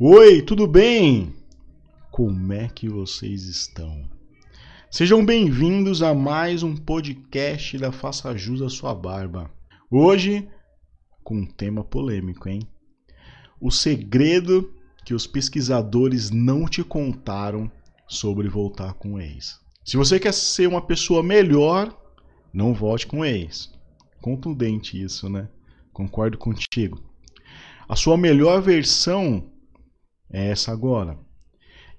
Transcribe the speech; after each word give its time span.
Oi, 0.00 0.42
tudo 0.42 0.68
bem? 0.68 1.34
Como 2.12 2.52
é 2.52 2.68
que 2.68 2.88
vocês 2.88 3.48
estão? 3.48 4.08
Sejam 4.88 5.26
bem-vindos 5.26 6.04
a 6.04 6.14
mais 6.14 6.62
um 6.62 6.76
podcast 6.76 7.76
da 7.76 7.90
Faça 7.90 8.36
Jus 8.36 8.62
à 8.62 8.68
Sua 8.68 8.94
Barba. 8.94 9.50
Hoje, 9.90 10.48
com 11.24 11.38
um 11.38 11.44
tema 11.44 11.82
polêmico, 11.82 12.48
hein? 12.48 12.62
O 13.60 13.72
segredo 13.72 14.72
que 15.04 15.14
os 15.14 15.26
pesquisadores 15.26 16.30
não 16.30 16.66
te 16.66 16.84
contaram 16.84 17.68
sobre 18.06 18.48
voltar 18.48 18.94
com 18.94 19.14
o 19.14 19.20
ex. 19.20 19.58
Se 19.84 19.96
você 19.96 20.20
quer 20.20 20.32
ser 20.32 20.68
uma 20.68 20.80
pessoa 20.80 21.24
melhor, 21.24 21.92
não 22.52 22.72
volte 22.72 23.04
com 23.04 23.18
o 23.18 23.24
ex. 23.24 23.68
Contundente 24.22 25.02
isso, 25.02 25.28
né? 25.28 25.48
Concordo 25.92 26.38
contigo. 26.38 27.02
A 27.88 27.96
sua 27.96 28.16
melhor 28.16 28.62
versão 28.62 29.57
é 30.30 30.48
essa 30.48 30.72
agora. 30.72 31.18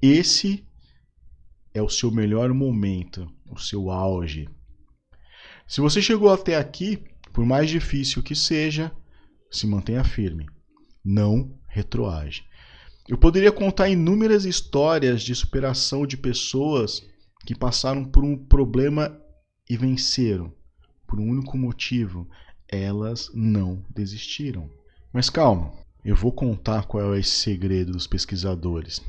Esse 0.00 0.66
é 1.72 1.82
o 1.82 1.88
seu 1.88 2.10
melhor 2.10 2.52
momento, 2.52 3.30
o 3.50 3.58
seu 3.58 3.90
auge. 3.90 4.48
Se 5.66 5.80
você 5.80 6.00
chegou 6.00 6.32
até 6.32 6.56
aqui, 6.56 7.02
por 7.32 7.44
mais 7.44 7.68
difícil 7.68 8.22
que 8.22 8.34
seja, 8.34 8.92
se 9.50 9.66
mantenha 9.66 10.04
firme. 10.04 10.46
Não 11.04 11.58
retroage. 11.68 12.44
Eu 13.08 13.18
poderia 13.18 13.52
contar 13.52 13.88
inúmeras 13.88 14.44
histórias 14.44 15.22
de 15.22 15.34
superação 15.34 16.06
de 16.06 16.16
pessoas 16.16 17.06
que 17.44 17.54
passaram 17.54 18.04
por 18.04 18.24
um 18.24 18.36
problema 18.36 19.20
e 19.68 19.76
venceram. 19.76 20.52
Por 21.06 21.20
um 21.20 21.28
único 21.28 21.58
motivo: 21.58 22.28
elas 22.68 23.30
não 23.34 23.84
desistiram. 23.94 24.70
Mas 25.12 25.28
calma, 25.28 25.72
eu 26.04 26.14
vou 26.14 26.30
contar 26.30 26.84
qual 26.84 27.14
é 27.14 27.20
esse 27.20 27.30
segredo 27.30 27.92
dos 27.92 28.06
pesquisadores. 28.06 29.00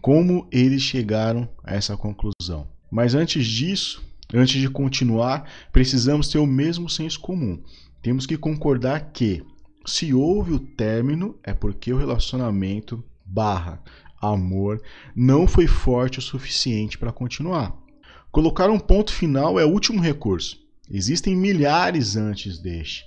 Como 0.00 0.46
eles 0.52 0.82
chegaram 0.82 1.48
a 1.64 1.74
essa 1.74 1.96
conclusão. 1.96 2.68
Mas 2.90 3.14
antes 3.14 3.46
disso, 3.46 4.04
antes 4.32 4.60
de 4.60 4.68
continuar, 4.68 5.50
precisamos 5.72 6.28
ter 6.28 6.38
o 6.38 6.46
mesmo 6.46 6.88
senso 6.88 7.18
comum. 7.18 7.60
Temos 8.00 8.26
que 8.26 8.36
concordar 8.36 9.10
que, 9.12 9.42
se 9.84 10.14
houve 10.14 10.52
o 10.52 10.60
término, 10.60 11.36
é 11.42 11.52
porque 11.52 11.92
o 11.92 11.98
relacionamento 11.98 13.02
barra 13.24 13.82
amor 14.20 14.80
não 15.14 15.46
foi 15.46 15.66
forte 15.66 16.18
o 16.18 16.22
suficiente 16.22 16.96
para 16.96 17.12
continuar. 17.12 17.76
Colocar 18.30 18.70
um 18.70 18.78
ponto 18.78 19.12
final 19.12 19.58
é 19.58 19.64
o 19.64 19.70
último 19.70 20.00
recurso. 20.00 20.58
Existem 20.90 21.36
milhares 21.36 22.16
antes 22.16 22.58
deste. 22.58 23.04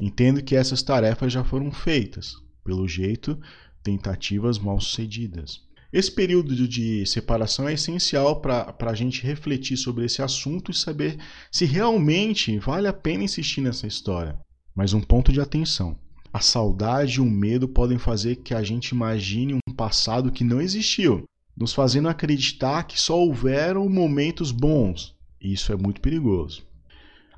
Entendo 0.00 0.42
que 0.42 0.56
essas 0.56 0.82
tarefas 0.82 1.32
já 1.32 1.44
foram 1.44 1.70
feitas. 1.70 2.43
Pelo 2.64 2.88
jeito, 2.88 3.38
tentativas 3.82 4.58
mal 4.58 4.80
sucedidas. 4.80 5.62
Esse 5.92 6.10
período 6.10 6.66
de 6.66 7.06
separação 7.06 7.68
é 7.68 7.74
essencial 7.74 8.40
para 8.40 8.74
a 8.80 8.94
gente 8.94 9.22
refletir 9.22 9.76
sobre 9.76 10.04
esse 10.04 10.20
assunto 10.22 10.72
e 10.72 10.74
saber 10.74 11.18
se 11.52 11.64
realmente 11.64 12.58
vale 12.58 12.88
a 12.88 12.92
pena 12.92 13.22
insistir 13.22 13.60
nessa 13.60 13.86
história. 13.86 14.36
Mas 14.74 14.92
um 14.92 15.00
ponto 15.00 15.32
de 15.32 15.40
atenção: 15.40 15.96
a 16.32 16.40
saudade 16.40 17.18
e 17.18 17.20
o 17.20 17.24
medo 17.24 17.68
podem 17.68 17.96
fazer 17.96 18.36
que 18.36 18.54
a 18.54 18.62
gente 18.62 18.88
imagine 18.88 19.54
um 19.54 19.74
passado 19.74 20.32
que 20.32 20.42
não 20.42 20.60
existiu, 20.60 21.22
nos 21.56 21.72
fazendo 21.72 22.08
acreditar 22.08 22.82
que 22.82 23.00
só 23.00 23.16
houveram 23.16 23.88
momentos 23.88 24.50
bons. 24.50 25.14
Isso 25.40 25.72
é 25.72 25.76
muito 25.76 26.00
perigoso. 26.00 26.66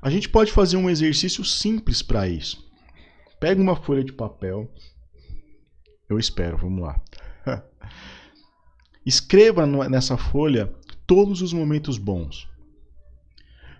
A 0.01 0.09
gente 0.09 0.29
pode 0.29 0.51
fazer 0.51 0.77
um 0.77 0.89
exercício 0.89 1.45
simples 1.45 2.01
para 2.01 2.27
isso. 2.27 2.65
Pega 3.39 3.61
uma 3.61 3.75
folha 3.75 4.03
de 4.03 4.13
papel. 4.13 4.67
Eu 6.09 6.17
espero, 6.17 6.57
vamos 6.57 6.81
lá. 6.81 7.01
Escreva 9.05 9.65
nessa 9.89 10.17
folha 10.17 10.73
todos 11.05 11.41
os 11.41 11.53
momentos 11.53 11.97
bons. 11.97 12.49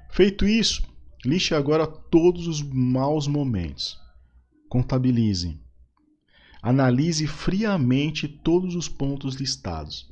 Feito 0.10 0.46
isso, 0.46 0.84
lixe 1.26 1.54
agora 1.54 1.86
todos 1.86 2.48
os 2.48 2.62
maus 2.62 3.28
momentos. 3.28 4.00
Contabilize. 4.70 5.60
Analise 6.62 7.28
friamente 7.28 8.28
todos 8.28 8.76
os 8.76 8.90
pontos 8.90 9.36
listados. 9.36 10.10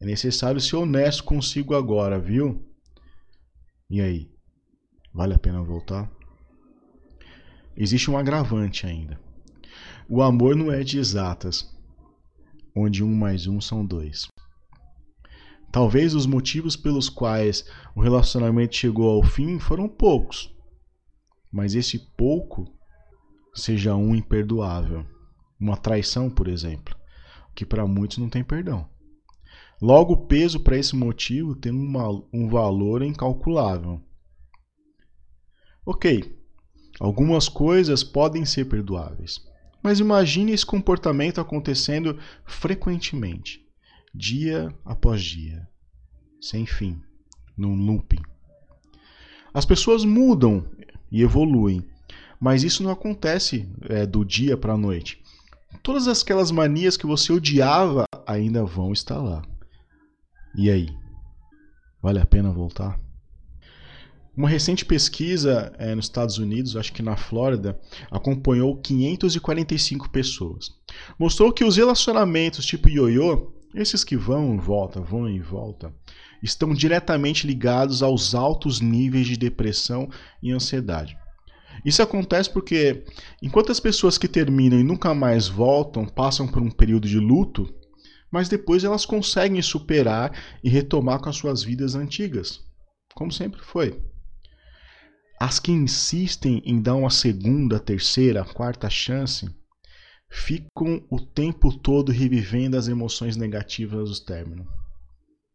É 0.00 0.04
necessário 0.04 0.60
ser 0.60 0.76
honesto 0.76 1.24
consigo 1.24 1.74
agora, 1.74 2.18
viu? 2.18 2.66
E 3.88 4.00
aí? 4.00 4.30
Vale 5.12 5.34
a 5.34 5.38
pena 5.38 5.62
voltar? 5.62 6.10
Existe 7.74 8.10
um 8.10 8.18
agravante 8.18 8.86
ainda. 8.86 9.25
O 10.08 10.22
amor 10.22 10.54
não 10.54 10.70
é 10.70 10.84
de 10.84 10.98
exatas, 10.98 11.68
onde 12.76 13.02
um 13.02 13.12
mais 13.12 13.48
um 13.48 13.60
são 13.60 13.84
dois. 13.84 14.28
Talvez 15.72 16.14
os 16.14 16.26
motivos 16.26 16.76
pelos 16.76 17.08
quais 17.08 17.64
o 17.92 18.00
relacionamento 18.00 18.76
chegou 18.76 19.10
ao 19.10 19.24
fim 19.24 19.58
foram 19.58 19.88
poucos, 19.88 20.54
mas 21.50 21.74
esse 21.74 21.98
pouco 22.16 22.72
seja 23.52 23.96
um 23.96 24.14
imperdoável. 24.14 25.04
Uma 25.58 25.76
traição, 25.76 26.30
por 26.30 26.46
exemplo, 26.46 26.94
que 27.52 27.66
para 27.66 27.84
muitos 27.84 28.18
não 28.18 28.28
tem 28.28 28.44
perdão. 28.44 28.88
Logo, 29.82 30.12
o 30.12 30.26
peso 30.28 30.60
para 30.60 30.78
esse 30.78 30.94
motivo 30.94 31.56
tem 31.56 31.72
uma, 31.72 32.08
um 32.32 32.48
valor 32.48 33.02
incalculável. 33.02 34.00
Ok, 35.84 36.38
algumas 37.00 37.48
coisas 37.48 38.04
podem 38.04 38.44
ser 38.44 38.66
perdoáveis, 38.66 39.44
mas 39.82 40.00
imagine 40.00 40.52
esse 40.52 40.66
comportamento 40.66 41.40
acontecendo 41.40 42.18
frequentemente, 42.44 43.64
dia 44.14 44.74
após 44.84 45.22
dia, 45.22 45.68
sem 46.40 46.66
fim, 46.66 47.00
num 47.56 47.74
looping. 47.74 48.22
As 49.52 49.64
pessoas 49.64 50.04
mudam 50.04 50.68
e 51.10 51.22
evoluem, 51.22 51.88
mas 52.38 52.62
isso 52.62 52.82
não 52.82 52.90
acontece 52.90 53.70
é, 53.88 54.04
do 54.04 54.24
dia 54.24 54.56
para 54.56 54.74
a 54.74 54.78
noite. 54.78 55.22
Todas 55.82 56.08
aquelas 56.08 56.50
manias 56.50 56.96
que 56.96 57.06
você 57.06 57.32
odiava 57.32 58.06
ainda 58.26 58.64
vão 58.64 58.92
estar 58.92 59.18
lá. 59.18 59.42
E 60.54 60.70
aí? 60.70 60.88
Vale 62.02 62.18
a 62.18 62.26
pena 62.26 62.50
voltar? 62.50 63.05
Uma 64.36 64.50
recente 64.50 64.84
pesquisa 64.84 65.72
é, 65.78 65.94
nos 65.94 66.04
Estados 66.04 66.36
Unidos, 66.36 66.76
acho 66.76 66.92
que 66.92 67.02
na 67.02 67.16
Flórida, 67.16 67.80
acompanhou 68.10 68.76
545 68.76 70.10
pessoas. 70.10 70.74
Mostrou 71.18 71.50
que 71.50 71.64
os 71.64 71.78
relacionamentos 71.78 72.66
tipo 72.66 72.90
ioiô, 72.90 73.54
esses 73.74 74.04
que 74.04 74.14
vão 74.14 74.54
e 74.54 74.58
volta, 74.58 75.00
vão 75.00 75.26
e 75.26 75.40
volta, 75.40 75.90
estão 76.42 76.74
diretamente 76.74 77.46
ligados 77.46 78.02
aos 78.02 78.34
altos 78.34 78.78
níveis 78.78 79.26
de 79.26 79.38
depressão 79.38 80.06
e 80.42 80.52
ansiedade. 80.52 81.16
Isso 81.82 82.02
acontece 82.02 82.50
porque, 82.50 83.04
enquanto 83.42 83.72
as 83.72 83.80
pessoas 83.80 84.18
que 84.18 84.28
terminam 84.28 84.78
e 84.78 84.84
nunca 84.84 85.14
mais 85.14 85.48
voltam 85.48 86.04
passam 86.04 86.46
por 86.46 86.60
um 86.60 86.70
período 86.70 87.08
de 87.08 87.18
luto, 87.18 87.74
mas 88.30 88.50
depois 88.50 88.84
elas 88.84 89.06
conseguem 89.06 89.62
superar 89.62 90.30
e 90.62 90.68
retomar 90.68 91.20
com 91.20 91.30
as 91.30 91.36
suas 91.36 91.62
vidas 91.62 91.94
antigas, 91.94 92.60
como 93.14 93.32
sempre 93.32 93.62
foi. 93.62 93.98
As 95.38 95.58
que 95.58 95.70
insistem 95.70 96.62
em 96.64 96.80
dar 96.80 96.94
uma 96.94 97.10
segunda, 97.10 97.78
terceira, 97.78 98.44
quarta 98.44 98.88
chance 98.88 99.46
ficam 100.30 101.04
o 101.10 101.20
tempo 101.20 101.76
todo 101.76 102.10
revivendo 102.10 102.76
as 102.76 102.88
emoções 102.88 103.36
negativas 103.36 104.10
do 104.10 104.24
término. 104.24 104.66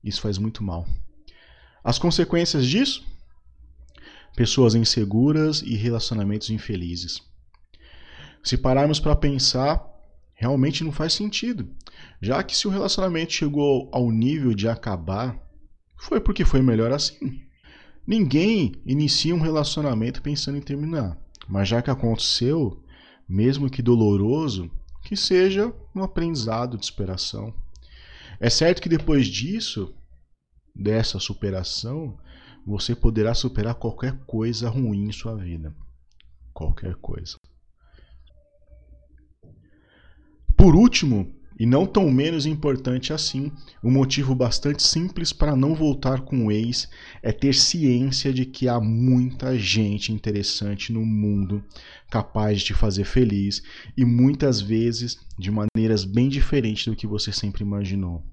Isso 0.04 0.22
faz 0.22 0.38
muito 0.38 0.64
mal. 0.64 0.88
As 1.84 1.98
consequências 1.98 2.68
disso? 2.68 3.06
Pessoas 4.36 4.76
inseguras 4.76 5.62
e 5.62 5.76
relacionamentos 5.76 6.50
infelizes. 6.52 7.20
Se 8.44 8.58
pararmos 8.58 9.00
para 9.00 9.16
pensar, 9.16 9.84
realmente 10.34 10.84
não 10.84 10.92
faz 10.92 11.14
sentido. 11.14 11.70
Já 12.22 12.42
que 12.44 12.56
se 12.56 12.68
o 12.68 12.72
relacionamento 12.72 13.34
chegou 13.34 13.90
ao 13.92 14.12
nível 14.12 14.54
de 14.54 14.68
acabar, 14.68 15.40
foi 15.98 16.20
porque 16.20 16.46
foi 16.46 16.62
melhor 16.62 16.92
assim. 16.92 17.42
Ninguém 18.12 18.74
inicia 18.86 19.34
um 19.34 19.40
relacionamento 19.40 20.22
pensando 20.22 20.58
em 20.58 20.62
terminar. 20.62 21.18
Mas 21.48 21.70
já 21.70 21.82
que 21.82 21.90
aconteceu, 21.90 22.84
mesmo 23.26 23.70
que 23.70 23.82
doloroso, 23.82 24.70
que 25.02 25.16
seja 25.16 25.74
um 25.96 26.04
aprendizado 26.04 26.78
de 26.78 26.86
superação. 26.86 27.54
É 28.38 28.50
certo 28.50 28.82
que 28.82 28.90
depois 28.90 29.28
disso, 29.28 29.96
dessa 30.76 31.20
superação, 31.20 32.20
você 32.68 32.94
poderá 32.94 33.34
superar 33.34 33.76
qualquer 33.76 34.20
coisa 34.26 34.68
ruim 34.68 35.06
em 35.06 35.14
sua 35.14 35.34
vida. 35.38 35.74
Qualquer 36.54 36.96
coisa. 36.96 37.38
Por 40.58 40.76
último, 40.76 41.34
E 41.62 41.66
não 41.68 41.86
tão 41.86 42.10
menos 42.10 42.48
importante 42.48 43.14
assim, 43.14 43.52
um 43.84 43.92
motivo 43.92 44.34
bastante 44.34 44.82
simples 44.82 45.32
para 45.32 45.56
não 45.56 45.76
voltar 45.76 46.22
com 46.22 46.48
o 46.48 46.52
ex 46.52 46.90
é 47.22 47.32
ter 47.32 47.54
ciência 47.54 48.34
de 48.34 48.48
que 48.48 48.68
há 48.68 48.80
muita 48.80 49.56
gente 49.60 50.12
interessante 50.12 50.92
no 50.92 51.06
mundo 51.06 51.64
capaz 52.10 52.58
de 52.58 52.66
te 52.66 52.74
fazer 52.74 53.04
feliz 53.04 53.62
e 53.96 54.04
muitas 54.04 54.60
vezes 54.60 55.20
de 55.38 55.52
maneiras 55.52 56.04
bem 56.04 56.30
diferentes 56.30 56.88
do 56.88 56.96
que 56.96 57.06
você 57.06 57.32
sempre 57.32 57.64
imaginou. 57.64 58.26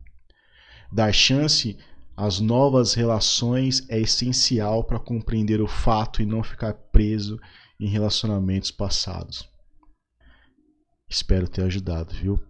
Dar 0.90 1.12
chance 1.12 1.76
às 2.16 2.40
novas 2.40 2.94
relações 2.94 3.84
é 3.90 4.00
essencial 4.00 4.84
para 4.84 4.98
compreender 4.98 5.60
o 5.60 5.68
fato 5.68 6.22
e 6.22 6.24
não 6.24 6.42
ficar 6.42 6.72
preso 6.72 7.38
em 7.78 7.88
relacionamentos 7.88 8.70
passados. 8.70 9.46
Espero 11.10 11.46
ter 11.46 11.64
ajudado, 11.64 12.14
viu? 12.14 12.47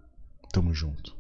Tamo 0.51 0.73
junto. 0.73 1.18